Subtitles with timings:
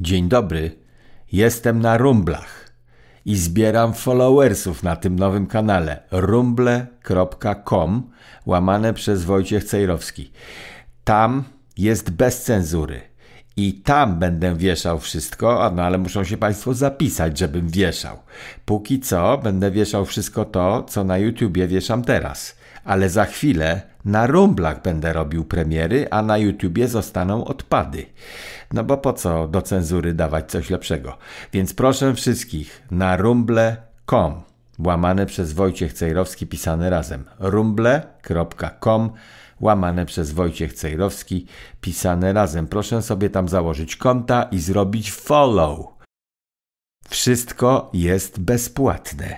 [0.00, 0.76] Dzień dobry,
[1.32, 2.70] jestem na rumblach
[3.24, 8.10] i zbieram followersów na tym nowym kanale rumble.com
[8.46, 10.32] łamane przez Wojciech Cejrowski.
[11.04, 11.44] Tam
[11.76, 13.00] jest bez cenzury
[13.56, 18.18] i tam będę wieszał wszystko, no ale muszą się Państwo zapisać, żebym wieszał.
[18.64, 24.26] Póki co będę wieszał wszystko to, co na YouTubie wieszam teraz, ale za chwilę na
[24.26, 28.06] rumblach będę robił premiery, a na YouTubie zostaną odpady.
[28.72, 31.18] No bo po co do cenzury dawać coś lepszego?
[31.52, 34.42] Więc proszę wszystkich na rumble.com
[34.78, 39.10] łamane przez Wojciech Cejrowski pisane razem rumble.com
[39.60, 41.46] łamane przez Wojciech Cejrowski
[41.80, 42.66] pisane razem.
[42.66, 45.86] Proszę sobie tam założyć konta i zrobić follow.
[47.08, 49.36] Wszystko jest bezpłatne.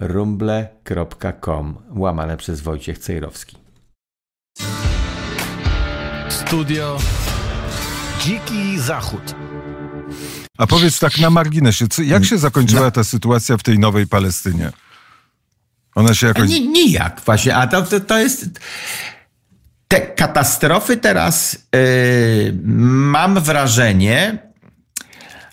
[0.00, 3.63] rumble.com łamane przez Wojciech Cejrowski.
[6.46, 6.98] Studio
[8.20, 9.34] Dziki Zachód.
[10.58, 14.70] A powiedz tak na marginesie, co, jak się zakończyła ta sytuacja w tej nowej Palestynie?
[15.94, 16.50] Ona się jakoś...
[16.50, 18.60] Nie, nijak właśnie, a to, to, to jest...
[19.88, 24.38] Te katastrofy teraz yy, mam wrażenie,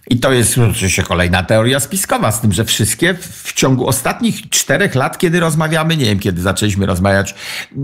[0.09, 4.95] i to jest oczywiście kolejna teoria spiskowa, z tym, że wszystkie w ciągu ostatnich czterech
[4.95, 7.35] lat, kiedy rozmawiamy, nie wiem, kiedy zaczęliśmy rozmawiać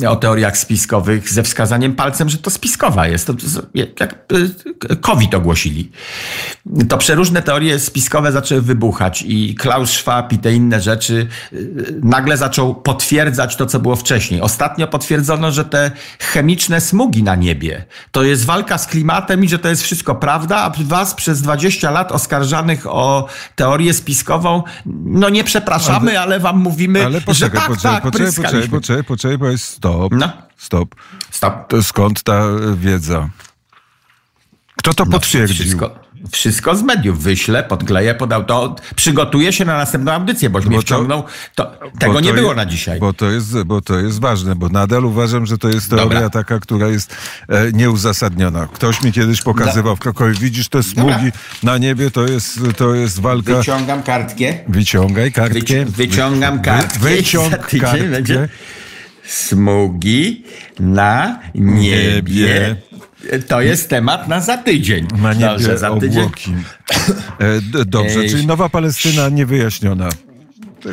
[0.08, 3.28] o teoriach spiskowych ze wskazaniem palcem, że to spiskowa jest.
[3.28, 3.34] To,
[4.00, 4.16] jak
[4.92, 5.92] y, COVID ogłosili.
[6.90, 12.38] To przeróżne teorie spiskowe zaczęły wybuchać i Klaus Schwab i te inne rzeczy y, nagle
[12.38, 14.42] zaczął potwierdzać to, co było wcześniej.
[14.42, 19.60] Ostatnio potwierdzono, że te chemiczne smugi na niebie to jest walka z klimatem i że
[19.60, 24.64] to jest wszystko prawda, a was przez 20 lat oskarżanych o teorię spiskową,
[25.06, 28.70] no nie przepraszamy, ale, ale wam mówimy, ale poczekaj, że tak, poczekaj, tak, poczekaj, poczekaj,
[28.70, 30.30] poczekaj, poczekaj, powiedz stop, no.
[30.58, 30.96] stop.
[31.32, 31.68] Stop.
[31.68, 32.44] To skąd ta
[32.76, 33.30] wiedza?
[34.76, 35.56] Kto to no, potwierdził?
[35.56, 36.00] Wszystko,
[36.32, 40.82] wszystko z mediów wyślę, podkleję, podał to, przygotuję się na następną audycję, boś bo mnie
[40.82, 41.24] wciągnął.
[41.56, 43.00] To, tego nie było je, na dzisiaj.
[43.00, 46.30] Bo to, jest, bo to jest ważne, bo nadal uważam, że to jest teoria Dobra.
[46.30, 47.16] taka, która jest
[47.50, 48.68] e, nieuzasadniona.
[48.74, 51.32] Ktoś mi kiedyś pokazywał w Krakowie, widzisz te smugi Dobra.
[51.64, 53.58] na niebie, to jest, to jest walka...
[53.58, 54.54] Wyciągam kartkę.
[54.68, 55.60] Wyciągaj kartkę.
[55.60, 57.00] Wyci- wyciągam Wy- kartkę.
[57.00, 58.08] Wyciąg Za tydzień kartkę.
[58.10, 58.50] będzie
[59.26, 60.44] Smugi
[60.80, 62.76] na niebie.
[63.48, 65.08] To jest temat na za tydzień.
[65.22, 66.20] Na niebie za tydzień.
[66.24, 66.54] obłoki.
[67.40, 68.30] E, dobrze, Ej.
[68.30, 70.10] czyli Nowa Palestyna niewyjaśniona.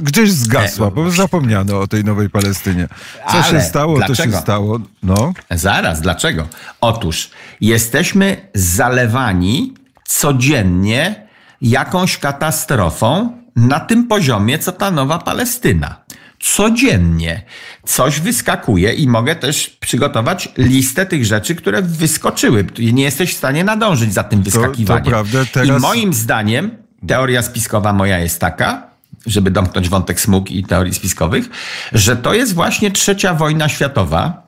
[0.02, 2.88] Gdzieś zgasła, E, bo zapomniano o tej Nowej Palestynie.
[3.30, 4.38] Co Ale się stało, to się dlaczego?
[4.40, 4.78] stało.
[5.02, 6.48] No, Zaraz, dlaczego?
[6.80, 7.30] Otóż
[7.60, 9.74] jesteśmy zalewani
[10.04, 11.26] codziennie
[11.60, 16.03] jakąś katastrofą na tym poziomie, co ta nowa Palestyna.
[16.52, 17.42] Codziennie
[17.86, 22.66] coś wyskakuje i mogę też przygotować listę tych rzeczy, które wyskoczyły.
[22.78, 25.04] Nie jesteś w stanie nadążyć za tym wyskakiwaniem.
[25.04, 26.70] prawda, teraz- I moim zdaniem
[27.06, 28.86] teoria spiskowa moja jest taka,
[29.26, 31.48] żeby domknąć wątek smug i teorii spiskowych,
[31.92, 34.42] że to jest właśnie trzecia wojna światowa,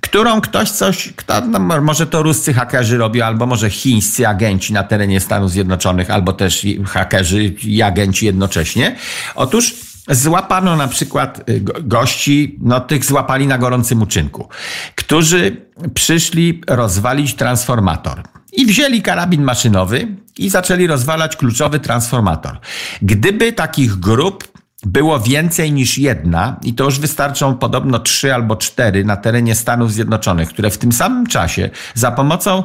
[0.00, 4.82] którą ktoś coś, kto, no, może to ruscy hakerzy robią, albo może chińscy agenci na
[4.82, 8.96] terenie Stanów Zjednoczonych, albo też hakerzy i agenci jednocześnie.
[9.34, 9.74] Otóż
[10.08, 14.48] złapano na przykład y, go- gości, no tych złapali na gorącym uczynku,
[14.94, 18.22] którzy przyszli rozwalić transformator.
[18.52, 20.08] I wzięli karabin maszynowy
[20.38, 22.58] i zaczęli rozwalać kluczowy transformator.
[23.02, 24.48] Gdyby takich grup
[24.82, 29.92] było więcej niż jedna, i to już wystarczą podobno trzy albo cztery na terenie Stanów
[29.92, 32.64] Zjednoczonych, które w tym samym czasie za pomocą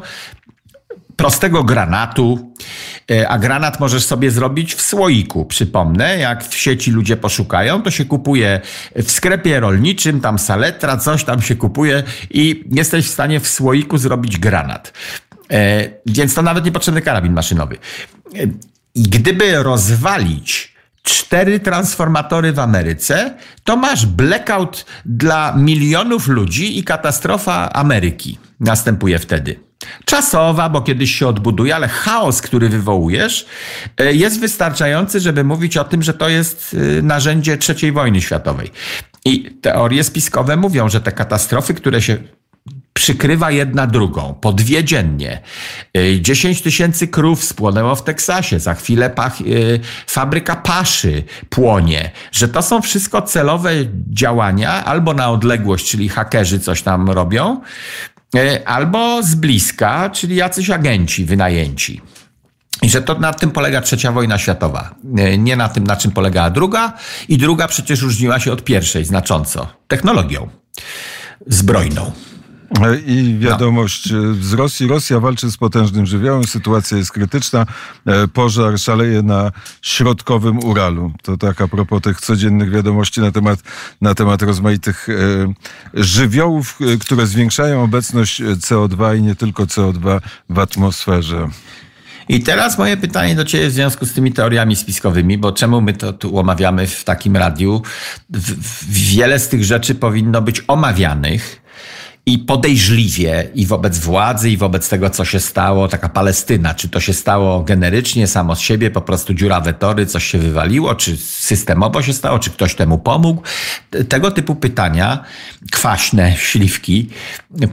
[1.22, 2.54] prostego granatu,
[3.12, 5.46] e, a granat możesz sobie zrobić w słoiku.
[5.46, 8.62] Przypomnę, jak w sieci ludzie poszukają, to się kupuje
[8.96, 13.98] w sklepie rolniczym, tam saletra, coś tam się kupuje i jesteś w stanie w słoiku
[13.98, 14.94] zrobić granat.
[15.52, 17.76] E, Więc to nawet niepotrzebny karabin maszynowy.
[17.76, 18.48] E,
[18.96, 27.74] I gdyby rozwalić cztery transformatory w Ameryce, to masz blackout dla milionów ludzi i katastrofa
[27.74, 29.71] Ameryki następuje wtedy.
[30.06, 33.46] Czasowa, bo kiedyś się odbuduje, ale chaos, który wywołujesz,
[33.98, 38.72] e, jest wystarczający, żeby mówić o tym, że to jest e, narzędzie III wojny światowej.
[39.26, 42.18] I teorie spiskowe mówią, że te katastrofy, które się
[42.94, 45.42] przykrywa jedna drugą, po dwie dziennie.
[45.98, 49.38] Y, 10 tysięcy krów spłonęło w Teksasie, za chwilę pach,
[50.08, 53.72] fabryka paszy płonie, że to są wszystko celowe
[54.10, 57.62] działania, albo na odległość, czyli hakerzy coś tam robią,
[58.66, 62.02] albo z bliska, czyli jacyś agenci wynajęci.
[62.82, 64.96] I że to na tym polega trzecia wojna światowa.
[65.04, 66.94] Nie- Nie na tym, na czym polegała druga.
[67.30, 69.68] I druga przecież różniła się od pierwszej znacząco.
[69.88, 70.50] Technologią
[71.48, 72.12] zbrojną.
[72.80, 74.34] E, I wiadomość no.
[74.42, 74.88] z Rosji.
[74.88, 77.66] Rosja walczy z potężnym żywiołem, sytuacja jest krytyczna.
[78.06, 79.52] E, pożar szaleje na
[79.82, 81.12] środkowym Uralu.
[81.24, 83.60] To tak a propos tych codziennych wiadomości na temat,
[84.02, 85.08] na temat rozmaitych
[85.94, 90.20] żywiołów, które zwiększają obecność CO2 i nie tylko CO2
[90.50, 91.50] w atmosferze.
[92.30, 95.94] I teraz moje pytanie do Ciebie w związku z tymi teoriami spiskowymi, bo czemu my
[95.94, 97.82] to tu omawiamy w takim radiu?
[98.90, 101.61] Wiele z tych rzeczy powinno być omawianych
[102.26, 107.00] i podejrzliwie i wobec władzy, i wobec tego, co się stało, taka Palestyna, czy to
[107.00, 112.02] się stało generycznie, samo z siebie, po prostu dziurawe tory, coś się wywaliło, czy systemowo
[112.02, 113.42] się stało, czy ktoś temu pomógł.
[114.10, 115.24] Tego typu pytania,
[115.72, 117.10] kwaśne śliwki,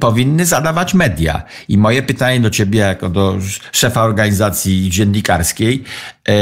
[0.00, 1.42] powinny zadawać media.
[1.68, 3.38] I moje pytanie do ciebie, jako do
[3.72, 5.84] szefa organizacji dziennikarskiej,
[6.28, 6.32] e,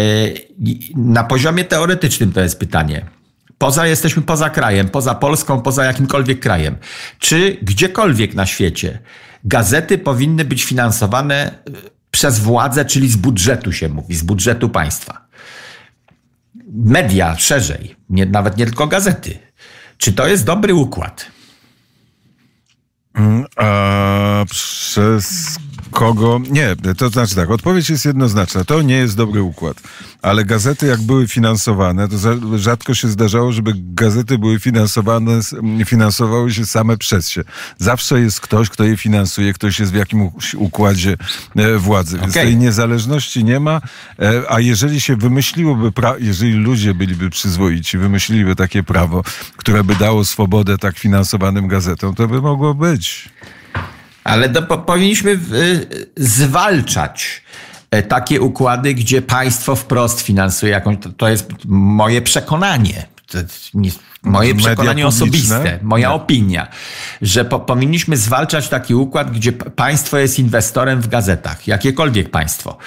[0.97, 3.16] na poziomie teoretycznym to jest pytanie.
[3.59, 6.77] Poza jesteśmy poza krajem, poza Polską, poza jakimkolwiek krajem.
[7.19, 8.99] Czy gdziekolwiek na świecie
[9.45, 11.73] gazety powinny być finansowane e,
[12.11, 15.27] przez władzę, czyli z budżetu się mówi, z budżetu państwa?
[16.73, 19.39] Media szerzej, nie, nawet nie tylko gazety.
[19.99, 21.27] Czy to jest dobry układ?
[23.15, 25.57] Mm, a przez
[25.91, 26.41] kogo.
[26.51, 28.65] Nie, to znaczy tak, odpowiedź jest jednoznaczna.
[28.65, 29.77] To nie jest dobry układ.
[30.23, 32.17] Ale gazety, jak były finansowane, to
[32.59, 35.41] rzadko się zdarzało, żeby gazety były finansowane,
[35.87, 37.43] finansowały się same przez się.
[37.79, 41.17] Zawsze jest ktoś, kto je finansuje, ktoś jest w jakimś układzie
[41.57, 42.19] e, władzy.
[42.19, 42.45] Więc okay.
[42.45, 43.81] tej niezależności nie ma.
[44.19, 49.25] E, a jeżeli się wymyśliłoby, jeżeli ludzie byliby przyzwoici, wymyśliliby takie prawo,
[49.57, 53.29] które by dało swobodę tak finansowanym gazetom, to by mogło być.
[54.27, 57.43] Ale do, po, powinniśmy y, zwalczać
[57.91, 60.97] e, takie układy, gdzie państwo wprost finansuje jakąś.
[61.01, 63.07] To, to jest moje przekonanie.
[63.75, 63.91] Nie,
[64.23, 66.15] moje przekonanie osobiste, moja Nie.
[66.15, 66.69] opinia,
[67.23, 72.79] że po, powinniśmy zwalczać taki układ, gdzie państwo jest inwestorem w gazetach, jakiekolwiek państwo.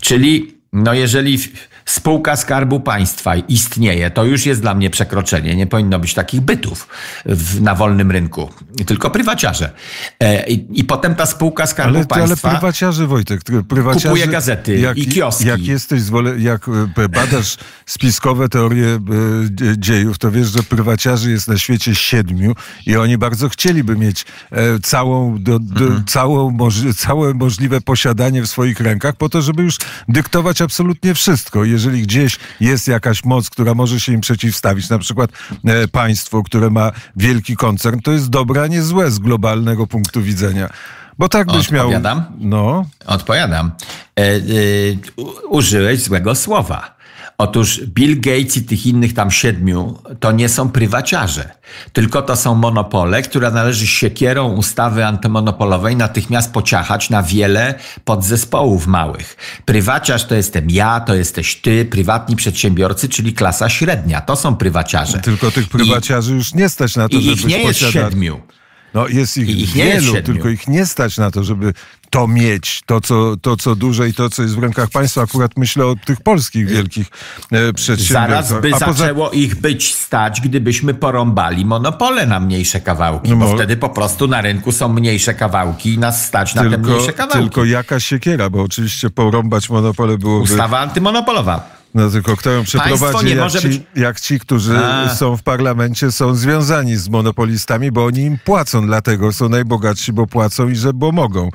[0.00, 1.38] Czyli no jeżeli
[1.88, 5.56] spółka Skarbu Państwa istnieje, to już jest dla mnie przekroczenie.
[5.56, 6.88] Nie powinno być takich bytów
[7.26, 8.50] w, na wolnym rynku,
[8.86, 9.72] tylko prywaciarze.
[10.20, 12.48] E, i, i, potem ta spółka Skarbu ale, Państwa.
[12.48, 15.46] Ale prywaciarze, Wojtek, prywaciarze, kupuje gazety jak, i kioski.
[15.46, 16.02] Jak jesteś,
[16.38, 16.68] jak
[16.98, 17.56] e, badasz
[17.86, 18.98] spiskowe teorie e,
[19.78, 22.54] dziejów, to wiesz, że prywaciarzy jest na świecie siedmiu
[22.86, 26.04] i oni bardzo chcieliby mieć e, całą, do, do, mhm.
[26.06, 29.76] całą moż, całe możliwe posiadanie w swoich rękach po to, żeby już
[30.08, 35.30] dyktować absolutnie wszystko jeżeli gdzieś jest jakaś moc, która może się im przeciwstawić, na przykład
[35.64, 40.22] e, państwo, które ma wielki koncern, to jest dobre, a nie złe z globalnego punktu
[40.22, 40.70] widzenia.
[41.18, 42.18] Bo tak byś Odpowiadam?
[42.18, 42.26] miał.
[42.38, 42.86] No.
[43.06, 43.70] Odpowiadam.
[44.18, 44.40] E, e,
[45.48, 46.97] użyłeś złego słowa.
[47.40, 51.50] Otóż Bill Gates i tych innych tam siedmiu to nie są prywaciarze,
[51.92, 57.74] tylko to są monopole, które należy siekierą ustawy antymonopolowej natychmiast pociachać na wiele
[58.04, 59.36] podzespołów małych.
[59.64, 64.20] Prywaciarz to jestem ja, to jesteś ty, prywatni przedsiębiorcy, czyli klasa średnia.
[64.20, 65.18] To są prywaciarze.
[65.18, 68.40] Tylko tych prywaciarzy I, już nie stać na to, żeby ich nie jest siedmiu.
[68.94, 71.72] No jest ich, ich wielu, tylko ich nie stać na to, żeby
[72.10, 75.22] to mieć, to co, to co duże i to, co jest w rękach państwa.
[75.22, 77.06] Akurat myślę o tych polskich wielkich
[77.52, 78.46] e, przedsiębiorcach.
[78.46, 78.92] Zaraz by poza...
[78.92, 84.28] zaczęło ich być stać, gdybyśmy porąbali monopole na mniejsze kawałki, bo no, wtedy po prostu
[84.28, 87.38] na rynku są mniejsze kawałki i nas stać na tylko, te mniejsze kawałki.
[87.38, 90.42] Tylko jaka siekiera, bo oczywiście porąbać monopole byłoby...
[90.42, 91.77] Ustawa antymonopolowa.
[91.94, 93.80] No tylko kto ją przeprowadzi, jak ci, być...
[93.96, 95.14] jak ci, którzy A.
[95.14, 100.26] są w parlamencie, są związani z monopolistami, bo oni im płacą, dlatego są najbogatsi, bo
[100.26, 101.50] płacą i że bo mogą.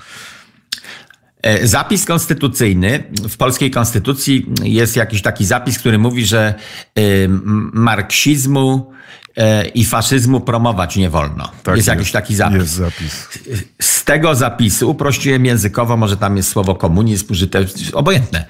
[1.42, 6.54] E, zapis konstytucyjny, w polskiej konstytucji jest jakiś taki zapis, który mówi, że
[7.74, 8.94] marksizmu
[9.38, 11.52] e, i faszyzmu promować nie wolno.
[11.63, 12.58] Tak jest, jest jakiś taki zapis.
[12.58, 13.28] Jest zapis.
[13.82, 18.46] Z tego zapisu, uprościłem językowo, może tam jest słowo komunizm użyte, obojętne.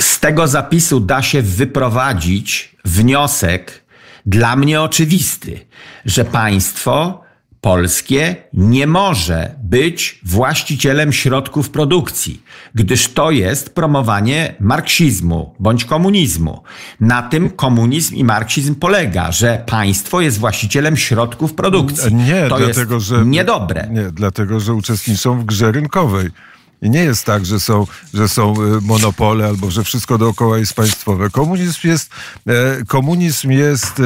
[0.00, 3.84] Z tego zapisu da się wyprowadzić wniosek
[4.26, 5.60] dla mnie oczywisty,
[6.04, 7.26] że państwo
[7.60, 12.42] polskie nie może być właścicielem środków produkcji,
[12.74, 16.62] gdyż to jest promowanie marksizmu bądź komunizmu.
[17.00, 22.14] Na tym komunizm i marksizm polega, że państwo jest właścicielem środków produkcji.
[22.14, 23.88] Nie, to dlatego, jest że niedobre.
[23.92, 26.30] Nie, dlatego, że uczestniczą w grze rynkowej.
[26.82, 30.74] I nie jest tak, że są, że są y, monopole albo że wszystko dookoła jest
[30.74, 31.30] państwowe.
[31.30, 32.10] Komunizm jest,
[32.46, 34.02] e, komunizm jest e,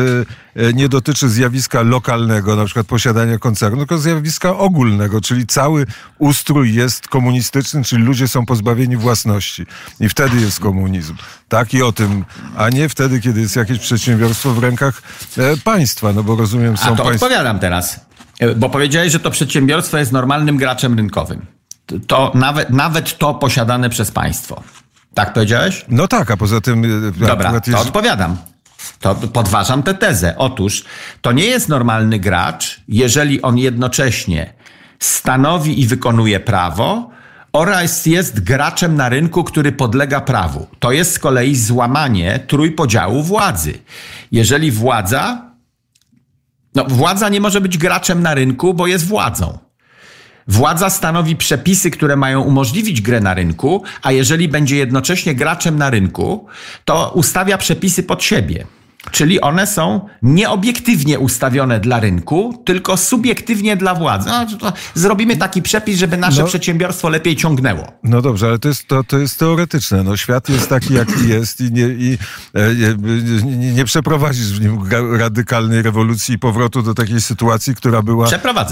[0.69, 5.87] e, nie dotyczy zjawiska lokalnego, na przykład posiadania koncernu, tylko zjawiska ogólnego, czyli cały
[6.19, 9.67] ustrój jest komunistyczny, czyli ludzie są pozbawieni własności.
[10.01, 11.15] I wtedy jest komunizm.
[11.49, 12.25] Tak i o tym,
[12.57, 15.03] a nie wtedy, kiedy jest jakieś przedsiębiorstwo w rękach
[15.65, 17.23] państwa, no bo rozumiem, są a to państw...
[17.23, 18.01] odpowiadam teraz.
[18.39, 21.60] E, Bo powiedziałeś, że to przedsiębiorstwo jest normalnym graczem rynkowym.
[22.07, 24.63] To nawet, nawet to posiadane przez państwo.
[25.15, 25.85] Tak powiedziałeś?
[25.89, 26.85] No tak, a poza tym...
[26.85, 28.37] e, Dobra, akurat to jest- odpowiadam.
[29.01, 30.35] To podważam tę tezę.
[30.39, 30.85] Otóż
[31.23, 34.53] to nie jest normalny gracz, jeżeli on jednocześnie
[34.99, 37.11] stanowi i wykonuje prawo
[37.53, 40.67] oraz jest graczem na rynku, który podlega prawu.
[40.79, 43.79] To jest z kolei złamanie trójpodziału władzy.
[44.33, 45.51] Jeżeli władza,
[46.75, 49.59] no władza nie może być graczem na rynku, bo jest władzą.
[50.49, 55.91] Władza stanowi przepisy, które mają umożliwić grę na rynku, a jeżeli będzie jednocześnie graczem na
[55.91, 56.47] rynku,
[56.85, 58.67] to ustawia przepisy pod siebie.
[59.11, 64.31] Czyli one są nieobiektywnie ustawione dla rynku, tylko subiektywnie dla władzy.
[64.63, 66.47] No, zrobimy taki przepis, żeby nasze No.
[66.47, 67.93] przedsiębiorstwo lepiej ciągnęło.
[68.05, 70.03] No dobrze, ale to jest, to, to jest teoretyczne.
[70.05, 72.19] No, świat jest taki, jaki jest i nie, i,
[72.55, 74.79] e, nie, nie, nie przeprowadzisz w nim
[75.19, 78.29] radykalnej rewolucji i powrotu do takiej sytuacji, która była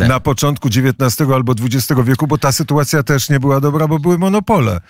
[0.09, 4.19] na początku XIX albo XX wieku, bo ta sytuacja też nie była dobra, bo były
[4.19, 4.81] monopole.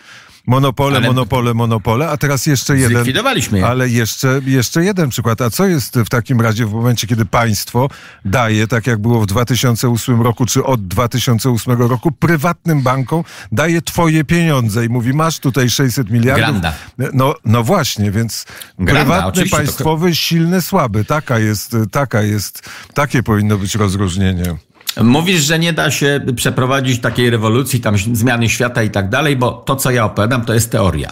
[0.48, 2.96] Monopole, Ale- monopole, monopole, a teraz jeszcze jeden.
[2.96, 3.66] Zlikwidowaliśmy je.
[3.66, 5.40] Ale jeszcze, jeszcze jeden przykład.
[5.40, 7.88] A co jest w takim razie w momencie, kiedy państwo
[8.24, 14.24] daje, tak jak było w 2008 roku, czy od 2008 roku, prywatnym bankom daje twoje
[14.24, 16.46] pieniądze i mówi, masz tutaj 600 miliardów.
[16.46, 16.72] Granda.
[17.12, 18.46] No, no właśnie, więc
[18.78, 21.04] Granda, prywatny, oczywiście, to- państwowy, silny, słaby.
[21.04, 24.56] Taka jest, taka jest, takie powinno być rozróżnienie.
[25.02, 29.52] Mówisz, że nie da się przeprowadzić takiej rewolucji, tam zmiany świata i tak dalej, bo
[29.52, 31.10] to, co ja opowiadam, to jest teoria.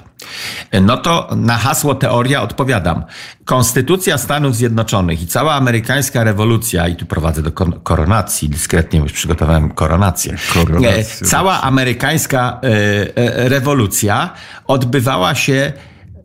[0.83, 3.05] No to na hasło teoria odpowiadam.
[3.45, 7.53] Konstytucja Stanów Zjednoczonych i cała amerykańska rewolucja, i tu prowadzę do
[7.83, 10.37] koronacji, dyskretnie już przygotowałem koronację.
[10.55, 14.31] Koronację, E, Cała amerykańska e, e, rewolucja
[14.67, 15.73] odbywała się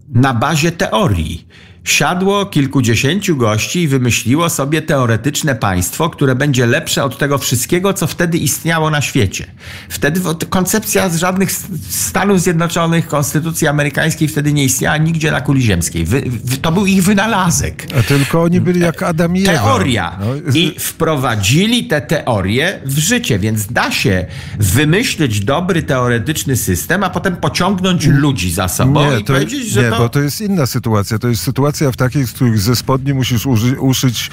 [0.10, 1.48] na bazie teorii.
[1.84, 8.08] Siadło kilkudziesięciu gości i wymyśliło sobie teoretyczne państwo, które będzie lepsze od tego wszystkiego, co
[8.08, 9.46] wtedy istniało na świecie.
[9.90, 11.52] Wtedy koncepcja z żadnych
[11.90, 16.06] Stanów Zjednoczonych, konstytucji amerykańskiej wtedy nie istniała nigdzie na kuli ziemskiej.
[16.06, 17.88] Wy, wy, to był ich wynalazek.
[18.00, 19.54] A tylko oni byli jak Adam i Ewa.
[19.54, 20.18] Teoria.
[20.20, 24.26] No, I wprowadzili te teorie w życie, więc da się
[24.60, 29.90] wymyślić dobry teoretyczny system, a potem pociągnąć ludzi za sobą i to, powiedzieć, że nie
[29.90, 29.98] to...
[29.98, 31.20] bo to jest inna sytuacja.
[31.20, 34.30] To jest sytuacja w takiej, z których ze spodni musisz uży, uszyć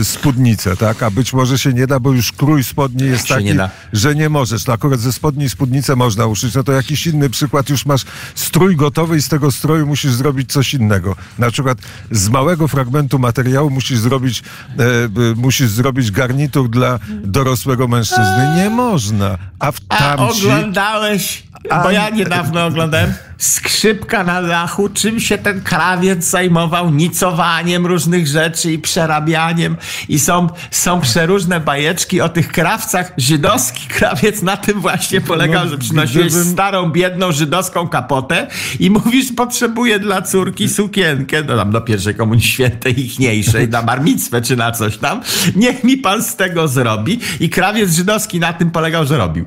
[0.00, 1.02] e, spódnicę, tak?
[1.02, 4.28] A być może się nie da, bo już krój spodni jest taki, nie że nie
[4.28, 4.66] możesz.
[4.66, 6.54] No akurat ze spodni spódnicę można uszyć.
[6.54, 7.70] No to jakiś inny przykład.
[7.70, 8.04] Już masz
[8.34, 11.16] strój gotowy i z tego stroju musisz zrobić coś innego.
[11.38, 11.78] Na przykład
[12.10, 14.42] z małego fragmentu materiału musisz zrobić,
[14.78, 18.52] e, musisz zrobić garnitur dla dorosłego mężczyzny.
[18.56, 19.38] Nie można.
[19.58, 20.46] A w A tamci...
[20.46, 21.42] oglądałeś,
[21.82, 28.72] bo ja niedawno oglądałem Skrzypka na dachu, czym się ten krawiec zajmował, nicowaniem różnych rzeczy
[28.72, 29.76] i przerabianiem
[30.08, 33.12] i są, są przeróżne bajeczki o tych krawcach.
[33.16, 38.46] Żydowski krawiec na tym właśnie polegał, No, że przynosiłeś gdybym- starą, biedną żydowską kapotę
[38.80, 44.42] i mówisz, potrzebuję dla córki sukienkę, no tam do pierwszej komunii świętej ichniejszej, na marmicwę
[44.42, 45.20] czy na coś tam.
[45.56, 47.20] Niech mi pan z tego zrobi.
[47.40, 49.44] I krawiec żydowski na tym polegał, że robił.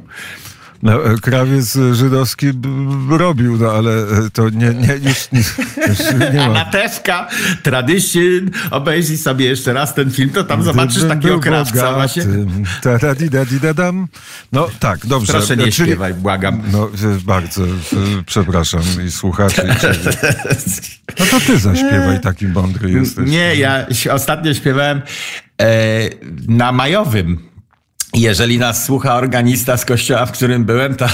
[0.83, 2.47] No, e, krawiec e, żydowski
[3.09, 5.43] robił, no ale e, to nie, nie, już, nie,
[5.87, 5.99] już
[6.33, 6.53] nie ma.
[6.53, 7.27] Natewka,
[7.63, 12.23] Tradition, obejrzyj sobie jeszcze raz ten film, to tam zobaczysz takiego krawca właśnie.
[14.51, 15.33] No tak, dobrze.
[15.33, 16.61] Proszę nie czyli- śpiewaj, błagam.
[16.71, 16.89] No
[17.25, 17.63] bardzo,
[18.25, 19.61] przepraszam i słuchaczy.
[21.19, 23.29] No to ty zaśpiewaj, taki mądry jesteś.
[23.29, 25.01] Nie, ja ostatnio śpiewałem
[26.47, 27.50] na majowym.
[28.13, 31.05] Jeżeli nas słucha organista z kościoła, w którym byłem, to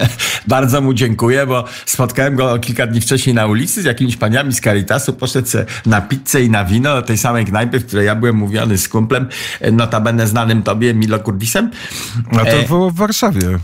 [0.46, 4.60] bardzo mu dziękuję, bo spotkałem go kilka dni wcześniej na ulicy z jakimiś paniami z
[4.60, 5.12] Caritasu.
[5.12, 5.48] Poszedł
[5.86, 8.88] na pizzę i na wino do tej samej knajpy, w której ja byłem mówiony z
[8.88, 9.28] kumplem,
[9.60, 11.70] e, notabene znanym tobie, Milo Kurdisem.
[12.32, 13.58] A to E, było w Warszawie.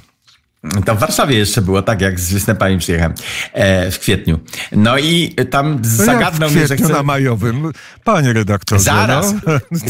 [0.84, 3.14] To w Warszawie jeszcze było, tak jak z występami przyjechałem
[3.52, 4.40] e, w kwietniu.
[4.72, 6.88] No i tam To zagadnął mnie, że chce...
[6.92, 7.72] na majowym.
[8.04, 8.82] Panie redaktorze.
[8.84, 9.34] Zaraz.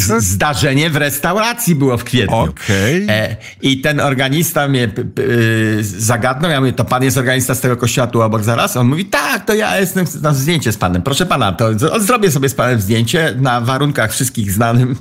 [0.09, 0.21] No.
[0.21, 2.37] Zdarzenie w restauracji było w kwietniu.
[2.37, 3.07] Okej.
[3.09, 6.51] E, I ten organista mnie p- p- y, zagadnął.
[6.51, 8.77] Ja mówię, to pan jest organista z tego kościoła tu obok zaraz?
[8.77, 11.03] On mówi, tak, to ja jestem na zdjęcie z panem.
[11.03, 11.69] Proszę pana, to
[12.01, 14.97] zrobię sobie z panem zdjęcie na warunkach wszystkich znanym,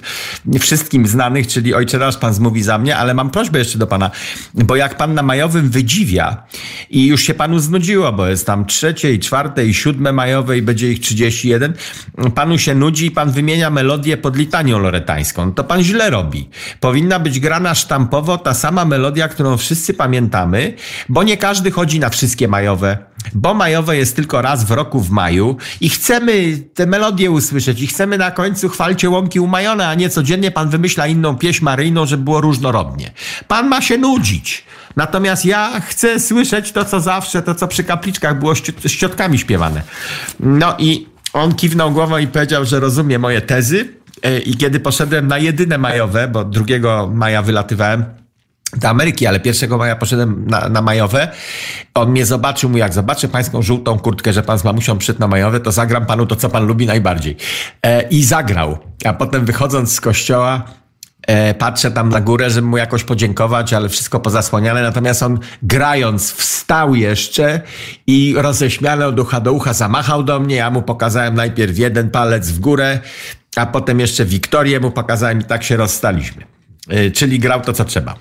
[0.60, 4.12] wszystkim znanych, czyli ojcze nasz pan zmówi za mnie, ale mam prośbę jeszcze do pana,
[4.54, 6.44] bo jak pan na majowym wydziwia
[6.89, 10.62] i już się panu znudziło, bo jest tam trzecie i czwarte i siódme majowe i
[10.62, 11.74] będzie ich 31,
[12.36, 15.53] panu się nudzi i pan wymienia melodię pod litanią loretańską.
[15.53, 16.50] To pan źle robi.
[16.80, 20.74] Powinna być grana sztampowo ta sama melodia, którą wszyscy pamiętamy,
[21.10, 22.98] bo nie każdy chodzi na wszystkie majowe.
[23.34, 27.88] bo majowe jest tylko raz w roku w maju i chcemy te melodie usłyszeć i
[27.88, 32.24] chcemy na końcu chwalcie łąki umajone, a nie codziennie pan wymyśla inną pieśń maryjną, żeby
[32.24, 33.12] było różnorodnie.
[33.48, 34.63] Pan ma się nudzić.
[34.95, 39.81] Natomiast ja chcę słyszeć to, co zawsze, to, co przy kapliczkach było z ciotkami śpiewane.
[40.39, 43.88] No i on kiwnął głową i powiedział, że rozumie moje tezy.
[44.24, 48.05] E, I kiedy poszedłem na jedyne majowe, bo 2 maja wylatywałem,
[48.77, 51.31] do Ameryki, ale 1 maja poszedłem na, na majowe.
[51.93, 55.27] On mnie zobaczył, mu jak zobaczę pańską żółtą kurtkę, że pan z mamusią przyszedł na
[55.27, 57.38] majowe, to zagram panu to, co pan lubi najbardziej.
[57.86, 58.77] E, I zagrał.
[59.05, 60.63] A potem wychodząc z kościoła,
[61.58, 64.82] patrzę tam na górę, żeby mu jakoś podziękować, ale wszystko pozasłaniane.
[64.82, 67.62] Natomiast on grając wstał jeszcze
[68.08, 70.56] i roześmiany od ucha do ucha zamachał do mnie.
[70.56, 73.00] Ja mu pokazałem najpierw jeden palec w górę,
[73.56, 76.44] a potem jeszcze Wiktorię mu pokazałem i tak się rozstaliśmy.
[76.90, 78.16] E, czyli grał to, co trzeba.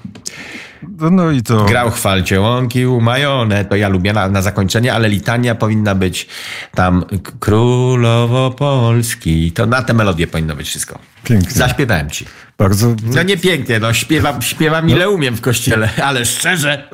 [0.82, 1.64] No, no i to.
[1.64, 6.28] Grał chwalcie łąki umajone, to ja lubię na, na zakończenie, ale litania powinna być
[6.74, 7.04] tam
[7.40, 9.52] Królowo Polski.
[9.52, 10.98] To na tę melodię powinno być wszystko.
[11.24, 11.50] Pięknie.
[11.50, 12.26] Zaśpiewałem ci.
[12.58, 12.94] Bardzo.
[13.02, 15.10] No nie pięknie, no śpiewam, śpiewam ile no.
[15.10, 16.88] umiem w kościele, ale szczerze.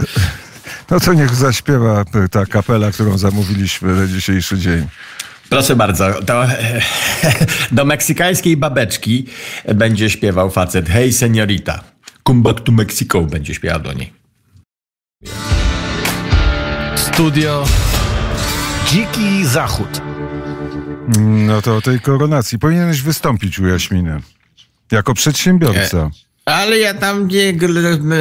[0.91, 4.87] No to niech zaśpiewa ta kapela, którą zamówiliśmy na dzisiejszy dzień.
[5.49, 6.45] Proszę bardzo, to,
[7.73, 9.27] do meksykańskiej babeczki
[9.75, 10.89] będzie śpiewał facet.
[10.89, 11.96] Hej, seniorita.
[12.27, 14.13] Come back to Mexico będzie śpiewał do niej.
[16.97, 17.65] Studio
[18.87, 20.01] Dziki Zachód.
[21.19, 24.21] No to o tej koronacji powinieneś wystąpić u Jaśminy.
[24.93, 26.05] Jako przedsiębiorca.
[26.05, 26.11] Nie.
[26.47, 27.55] Ale ja tam nie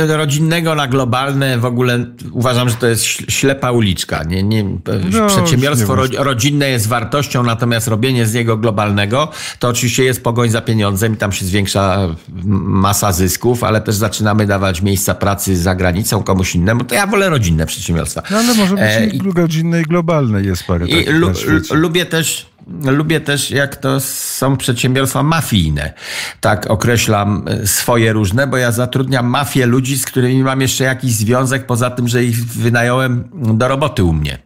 [0.08, 4.24] rodzinnego na globalne w ogóle uważam, że to jest ślepa uliczka.
[4.24, 4.63] Nie, nie,
[5.12, 10.50] no, przedsiębiorstwo nie rodzinne jest wartością, natomiast robienie z niego globalnego to oczywiście jest pogoń
[10.50, 12.15] za pieniądzem i tam się zwiększa
[12.46, 16.84] masa zysków, ale też zaczynamy dawać miejsca pracy za granicą komuś innemu.
[16.84, 18.24] To ja wolę rodzinne przedsiębiorstwa.
[18.32, 21.32] No ale może być e, i rodzinne i globalne jest parę i lu,
[21.72, 25.93] Lubię też Lubię też, jak to są przedsiębiorstwa mafijne.
[26.41, 31.12] Tak określam e, swoje różne, bo ja zatrudniam mafię ludzi, z którymi mam jeszcze jakiś
[31.12, 34.44] związek, poza tym, że ich wynająłem do roboty u mnie.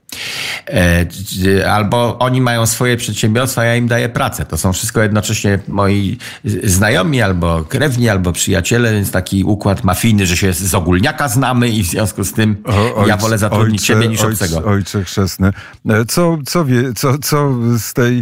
[0.69, 4.45] E, albo oni mają swoje przedsiębiorstwa, ja im daję pracę.
[4.45, 6.17] To są wszystko jednocześnie moi
[6.63, 11.83] znajomi, albo krewni, albo przyjaciele, więc taki układ mafijny, że się z ogólniaka znamy i
[11.83, 12.63] w związku z tym
[12.95, 14.67] o, ja wolę zatrudnić ojcze, ciebie niż ojcze, obcego.
[14.67, 15.51] Ojcze chrzestny.
[15.89, 18.21] E, co, co, wie, co, co z tej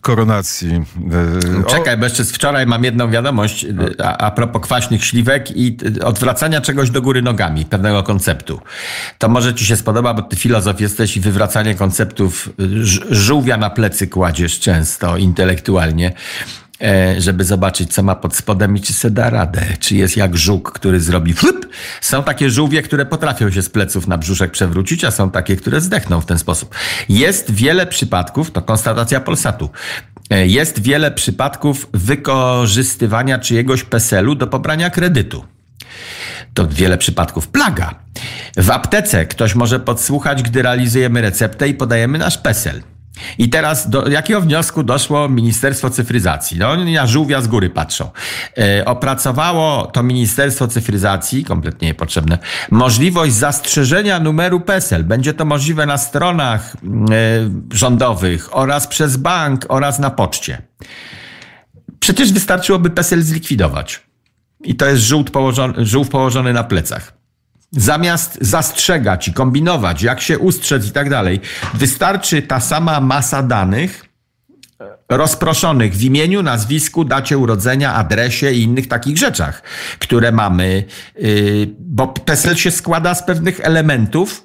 [0.00, 0.82] koronacji.
[1.60, 3.66] E, Czekaj, bo jeszcze wczoraj mam jedną wiadomość
[4.02, 8.60] a, a propos kwaśnych śliwek i odwracania czegoś do góry nogami, pewnego konceptu.
[9.18, 12.48] To może ci się spodoba, bo ty filozof jesteś i wywracanie konceptów
[13.10, 16.12] żółwia na plecy kładziesz często intelektualnie.
[16.82, 19.62] E, żeby zobaczyć, co ma pod spodem i czy se da radę.
[19.80, 21.68] Czy jest jak żółk, który zrobi flup.
[22.00, 25.80] Są takie żółwie, które potrafią się z pleców na brzuszek przewrócić, a są takie, które
[25.80, 26.74] zdechną w ten sposób.
[27.08, 29.70] Jest wiele przypadków, to konstatacja Polsatu,
[30.30, 35.44] e, jest wiele przypadków wykorzystywania czyjegoś PESEL-u do pobrania kredytu.
[36.54, 37.94] To wiele przypadków plaga.
[38.56, 42.82] W aptece ktoś może podsłuchać, gdy realizujemy receptę i podajemy nasz PESEL.
[43.38, 46.58] I teraz do jakiego wniosku doszło Ministerstwo Cyfryzacji?
[46.58, 48.10] No oni na żółwia z góry patrzą.
[48.58, 52.38] E, opracowało to Ministerstwo Cyfryzacji, kompletnie niepotrzebne,
[52.70, 55.04] możliwość zastrzeżenia numeru PESEL.
[55.04, 56.78] Będzie to możliwe na stronach e,
[57.72, 60.62] rządowych oraz przez bank oraz na poczcie.
[62.00, 64.02] Przecież wystarczyłoby PESEL zlikwidować.
[64.64, 67.23] I to jest żółt położony, żółw położony na plecach.
[67.76, 71.40] Zamiast zastrzegać i kombinować, jak się ustrzec i tak dalej,
[71.74, 74.04] wystarczy ta sama masa danych
[75.08, 79.62] rozproszonych w imieniu, nazwisku, dacie urodzenia, adresie i innych takich rzeczach,
[79.98, 80.84] które mamy,
[81.22, 84.44] y, bo PESEL się składa z pewnych elementów,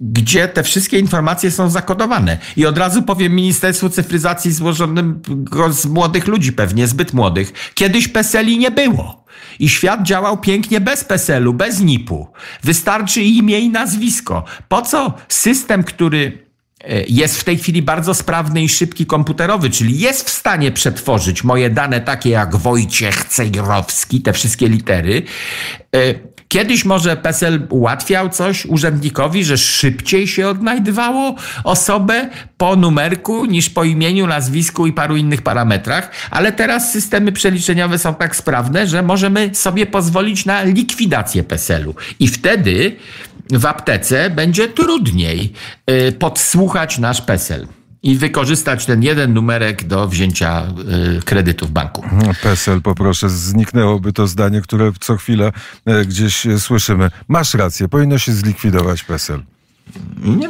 [0.00, 2.38] gdzie te wszystkie informacje są zakodowane.
[2.56, 5.22] I od razu powiem Ministerstwu Cyfryzacji złożonym
[5.70, 7.72] z młodych ludzi, pewnie zbyt młodych.
[7.74, 9.24] Kiedyś PESELi nie było.
[9.58, 12.26] I świat działał pięknie bez PESEL-u, bez NIP-u.
[12.62, 14.44] Wystarczy imię i nazwisko.
[14.68, 16.46] Po co system, który
[16.80, 21.44] e, jest w tej chwili bardzo sprawny i szybki komputerowy, czyli jest w stanie przetworzyć
[21.44, 25.22] moje dane takie jak Wojciech Cejrowski, te wszystkie litery,
[25.96, 31.34] e, Kiedyś może PESEL ułatwiał coś urzędnikowi, że szybciej się odnajdywało
[31.64, 37.98] osobę po numerku niż po imieniu, nazwisku i paru innych parametrach, ale teraz systemy przeliczeniowe
[37.98, 41.94] są tak sprawne, że możemy sobie pozwolić na likwidację PESEL-u.
[42.20, 42.96] I wtedy
[43.50, 45.52] w aptece będzie trudniej
[45.90, 47.66] y, podsłuchać nasz PESEL
[48.02, 50.66] i wykorzystać ten jeden numerek do wzięcia
[51.18, 52.04] y, kredytu w banku.
[52.12, 55.52] No, PESEL, poproszę, zniknęłoby to zdanie, które co chwilę
[55.88, 57.10] y, gdzieś słyszymy.
[57.28, 59.42] Masz rację, powinno się zlikwidować PESEL.
[60.24, 60.48] Nie,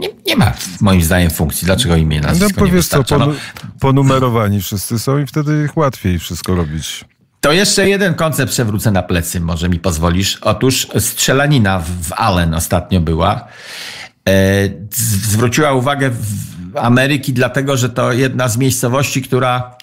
[0.00, 1.66] nie, nie ma moim zdaniem funkcji.
[1.66, 3.18] Dlaczego imię No nazwisko nie powiedz co, wystarcza?
[3.18, 3.36] No, ponu-
[3.80, 7.04] ponumerowani wszyscy są i wtedy ich łatwiej wszystko robić.
[7.40, 10.36] To jeszcze jeden koncept przewrócę na plecy, może mi pozwolisz.
[10.36, 13.48] Otóż strzelanina w Allen ostatnio była.
[14.28, 14.32] E,
[14.94, 16.10] zwróciła uwagę
[16.74, 19.76] Ameryki, dlatego że to jedna z miejscowości, która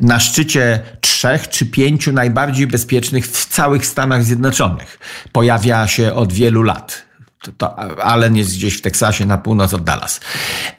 [0.00, 4.98] na szczycie trzech czy pięciu najbardziej bezpiecznych w całych Stanach Zjednoczonych
[5.32, 7.02] pojawia się od wielu lat.
[7.42, 10.20] To, to Allen jest gdzieś w Teksasie na północ od Dallas.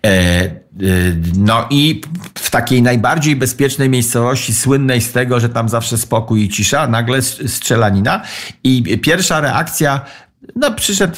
[0.05, 0.55] E, e,
[1.37, 2.01] no i
[2.35, 7.21] w takiej najbardziej bezpiecznej miejscowości, słynnej z tego, że tam zawsze spokój i cisza, nagle
[7.21, 8.21] strzelanina
[8.63, 10.01] i pierwsza reakcja,
[10.55, 11.15] no przyszedł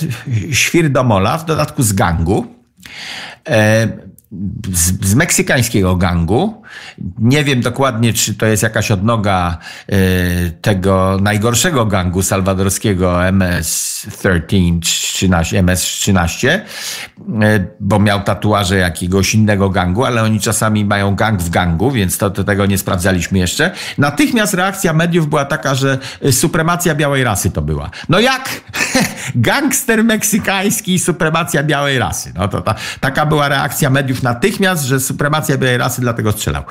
[0.52, 2.48] świr do mola, w dodatku z gangu.
[3.48, 3.88] E,
[4.74, 6.62] z, z meksykańskiego gangu.
[7.20, 9.58] Nie wiem dokładnie, czy to jest jakaś odnoga
[9.90, 9.96] e,
[10.50, 16.62] tego najgorszego gangu salwadorskiego MS-13, 13, MS-13, e,
[17.80, 22.30] bo miał tatuaże jakiegoś innego gangu, ale oni czasami mają gang w gangu, więc to,
[22.30, 23.72] to tego nie sprawdzaliśmy jeszcze.
[23.98, 27.90] Natychmiast reakcja mediów była taka, że e, supremacja białej rasy to była.
[28.10, 28.50] No jak?
[29.36, 32.34] Gangster meksykański i supremacja białej rasy.
[32.36, 36.64] No to ta, taka była reakcja mediów natychmiast, że supremacja białej rasy dlatego strzelał.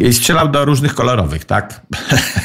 [0.00, 1.80] I strzelał do różnych kolorowych, tak?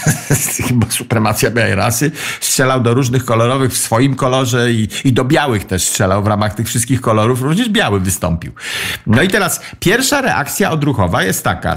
[0.79, 5.65] Bo supremacja białej rasy strzelał do różnych kolorowych w swoim kolorze i, i do białych
[5.65, 8.51] też strzelał w ramach tych wszystkich kolorów, również biały wystąpił.
[9.07, 11.75] No i teraz pierwsza reakcja odruchowa jest taka.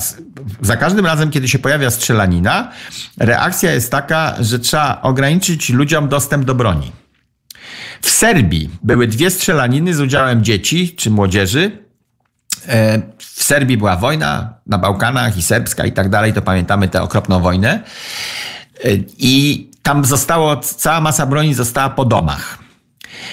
[0.61, 2.71] Za każdym razem, kiedy się pojawia strzelanina,
[3.19, 6.93] reakcja jest taka, że trzeba ograniczyć ludziom dostęp do broni.
[8.03, 11.86] W Serbii były dwie strzelaniny z udziałem dzieci czy młodzieży.
[12.69, 17.03] E, W Serbii była wojna na Bałkanach i serbska i tak dalej, to pamiętamy tę
[17.03, 17.83] okropną wojnę.
[18.85, 18.89] E,
[19.19, 22.59] I tam zostało, cała masa broni została po domach.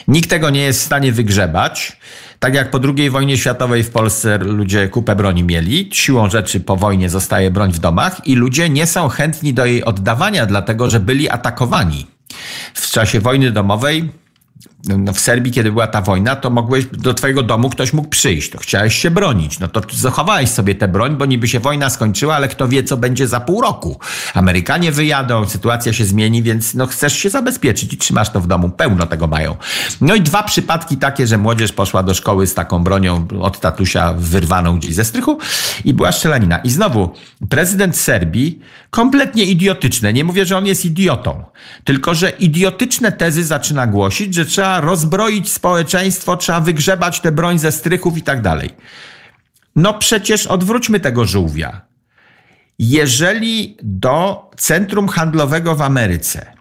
[0.08, 1.98] Nikt tego nie jest w stanie wygrzebać.
[2.40, 6.76] Tak jak po II wojnie światowej w Polsce ludzie kupę broni mieli, siłą rzeczy po
[6.76, 11.00] wojnie zostaje broń w domach i ludzie nie są chętni do jej oddawania, dlatego że
[11.00, 12.08] byli atakowani.
[12.74, 14.10] W czasie wojny domowej
[14.88, 18.50] no w Serbii, kiedy była ta wojna, to mogłeś, do twojego domu ktoś mógł przyjść,
[18.50, 19.60] to chciałeś się bronić.
[19.60, 22.98] No to zachowałeś sobie tę broń, bo niby się wojna skończyła, ale kto wie, co
[22.98, 24.00] będzie za pół roku.
[24.34, 28.69] Amerykanie wyjadą, sytuacja się zmieni, więc no chcesz się zabezpieczyć i trzymasz to w domu.
[28.69, 29.56] Pełno tego mają.
[30.02, 34.13] No i dwa przypadki takie, że młodzież poszła do szkoły z taką bronią od tatusia
[34.17, 35.38] wyrwaną gdzieś ze strychu
[35.86, 36.58] i była strzelanina.
[36.58, 37.10] I znowu,
[37.50, 41.43] prezydent Serbii, kompletnie idiotyczne, nie mówię, że on jest idiotą,
[41.84, 47.72] tylko że idiotyczne tezy zaczyna głosić, że trzeba rozbroić społeczeństwo, trzeba wygrzebać tę broń ze
[47.72, 48.70] strychów i tak dalej.
[49.76, 51.82] No przecież odwróćmy tego żółwia.
[52.80, 56.54] Jeżeli do centrum handlowego w Ameryce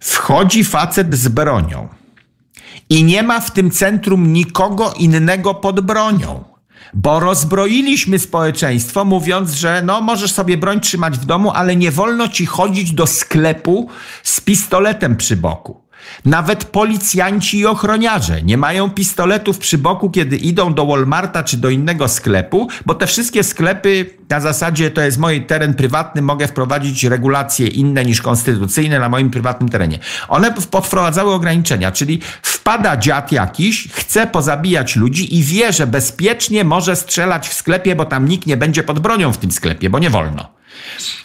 [0.00, 1.88] wchodzi facet z bronią
[2.90, 6.44] i nie ma w tym centrum nikogo innego pod bronią,
[6.94, 12.28] bo rozbroiliśmy społeczeństwo, mówiąc, że no możesz sobie broń trzymać w domu, ale nie wolno
[12.28, 13.88] ci chodzić do sklepu
[14.22, 15.87] z pistoletem przy boku.
[16.24, 21.70] Nawet policjanci i ochroniarze nie mają pistoletów przy boku, kiedy idą do Walmarta czy do
[21.70, 27.04] innego sklepu, bo te wszystkie sklepy na zasadzie to jest mój teren prywatny, mogę wprowadzić
[27.04, 29.98] regulacje inne niż konstytucyjne na moim prywatnym terenie.
[30.28, 36.96] One wprowadzały ograniczenia, czyli wpada dziad jakiś, chce pozabijać ludzi i wie, że bezpiecznie może
[36.96, 40.10] strzelać w sklepie, bo tam nikt nie będzie pod bronią w tym sklepie, bo nie
[40.10, 40.57] wolno.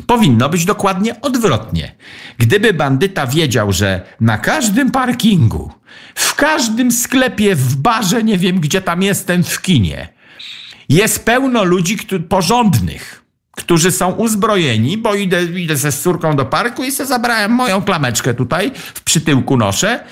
[0.07, 1.95] Powinno być dokładnie odwrotnie.
[2.37, 5.71] Gdyby bandyta wiedział, że na każdym parkingu,
[6.15, 10.07] w każdym sklepie, w barze, nie wiem gdzie tam jestem, w kinie,
[10.89, 11.97] jest pełno ludzi
[12.29, 17.81] porządnych, którzy są uzbrojeni, bo idę, idę ze córką do parku i se zabrałem moją
[17.81, 20.03] klameczkę tutaj, w przytyłku noszę.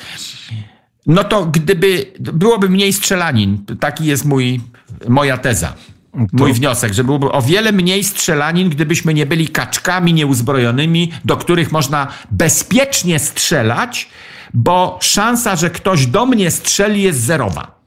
[1.06, 4.62] No to gdyby byłoby mniej strzelanin, taki jest mój,
[5.08, 5.73] moja teza.
[6.34, 11.71] Mój wniosek, że byłoby o wiele mniej strzelanin, gdybyśmy nie byli kaczkami nieuzbrojonymi, do których
[11.71, 14.10] można bezpiecznie strzelać,
[14.54, 17.80] bo szansa, że ktoś do mnie strzeli jest zerowa.